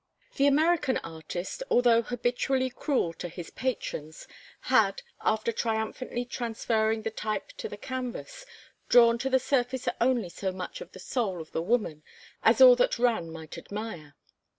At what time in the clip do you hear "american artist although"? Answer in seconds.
0.47-2.01